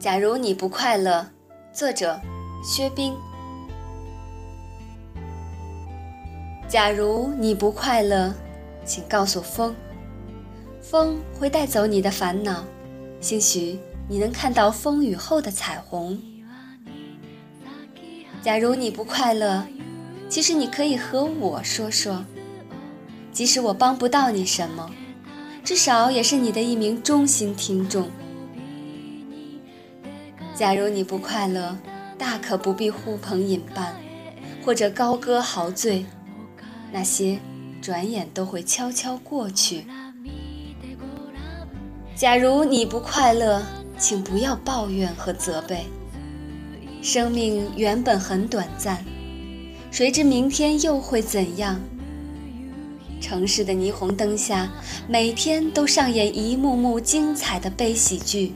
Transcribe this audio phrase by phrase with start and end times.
[0.00, 1.26] 假如你不快乐，
[1.74, 2.18] 作者
[2.64, 3.14] 薛冰。
[6.66, 8.32] 假如你不快乐，
[8.82, 9.74] 请告诉风，
[10.80, 12.64] 风会带走你的烦恼，
[13.20, 13.78] 兴许
[14.08, 16.18] 你能看到风雨后的彩虹。
[18.40, 19.62] 假如你不快乐，
[20.30, 22.24] 其实你可以和我说说，
[23.34, 24.90] 即使我帮不到你什么，
[25.62, 28.08] 至少也是你的一名忠心听众。
[30.60, 31.74] 假如你不快乐，
[32.18, 33.96] 大可不必呼朋引伴，
[34.62, 36.04] 或者高歌豪醉，
[36.92, 37.38] 那些
[37.80, 39.86] 转眼都会悄悄过去。
[42.14, 43.62] 假如你不快乐，
[43.96, 45.86] 请不要抱怨和责备。
[47.00, 49.02] 生命原本很短暂，
[49.90, 51.80] 谁知明天又会怎样？
[53.18, 54.68] 城市的霓虹灯下，
[55.08, 58.52] 每天都上演一幕幕精彩的悲喜剧。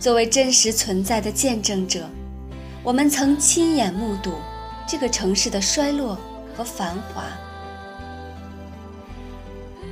[0.00, 2.08] 作为真实存在的见证者，
[2.84, 4.32] 我们曾亲眼目睹
[4.86, 6.16] 这个城市的衰落
[6.56, 7.24] 和繁华。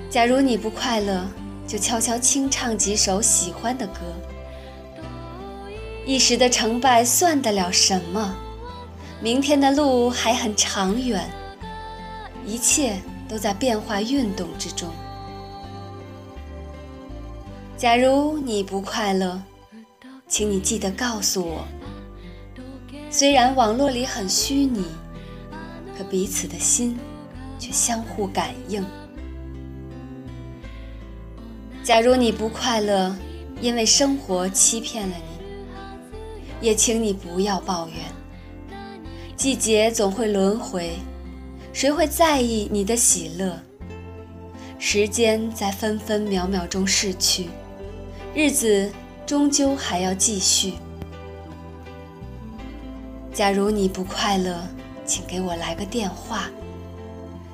[0.09, 1.27] 假如你不快乐，
[1.67, 4.01] 就悄悄轻唱几首喜欢的歌。
[6.07, 8.37] 一时的成败算得了什么？
[9.21, 11.29] 明天的路还很长远，
[12.47, 12.97] 一切
[13.29, 14.89] 都在变化运动之中。
[17.77, 19.43] 假如你不快乐，
[20.29, 21.65] 请你记得告诉我，
[23.11, 24.85] 虽然网络里很虚拟，
[25.97, 26.99] 可彼此的心
[27.61, 28.85] 却相互感应。
[31.85, 33.17] 假如你不快乐，
[33.61, 37.97] 因为生活欺骗了你，也请你不要抱怨。
[39.37, 40.97] 季节总会轮回，
[41.73, 43.57] 谁会在意你的喜乐？
[44.79, 47.47] 时间在分分秒秒中逝去，
[48.35, 48.91] 日子。
[49.27, 50.75] 终究还要继续。
[53.33, 54.65] 假如你不快乐，
[55.05, 56.49] 请给我来个电话。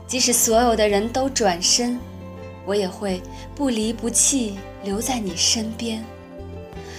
[0.06, 1.98] 即使所有的人都转身，
[2.66, 3.22] 我也会
[3.54, 6.04] 不离不弃留在你身边，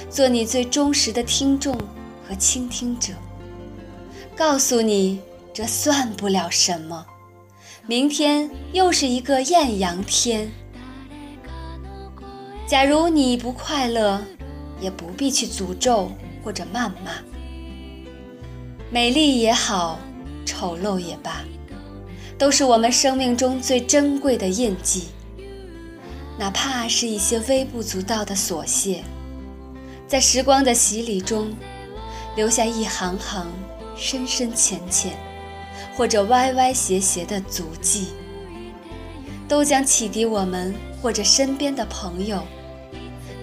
[0.10, 1.78] 做你最忠实的听众
[2.28, 3.14] 和倾听者。
[4.36, 5.22] 告诉你，
[5.54, 7.06] 这算不了什么。
[7.86, 10.52] 明天又是一个艳阳天。
[12.66, 14.20] 假如你不快乐。
[14.84, 16.12] 也不必去诅咒
[16.44, 17.24] 或者谩骂，
[18.92, 19.98] 美丽也好，
[20.46, 21.42] 丑陋也罢，
[22.38, 25.06] 都是我们生命中最珍贵的印记。
[26.38, 29.06] 哪怕是一些微不足道的琐屑，
[30.06, 31.56] 在时光的洗礼中，
[32.36, 33.48] 留下一行行
[33.96, 35.14] 深深浅浅，
[35.96, 38.08] 或者歪歪斜斜的足迹，
[39.48, 42.44] 都将启迪我们或者身边的朋友。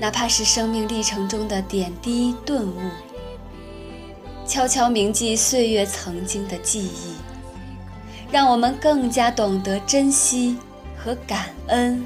[0.01, 2.81] 哪怕是生命历程中的点滴顿悟，
[4.47, 7.15] 悄悄铭记岁月曾经的记忆，
[8.33, 10.57] 让我们更加懂得珍惜
[10.97, 12.03] 和感恩。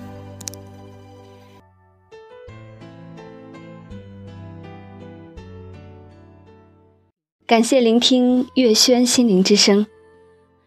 [7.46, 9.86] 感谢聆听月轩心灵之声，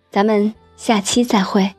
[0.09, 1.76] 咱们下期再会。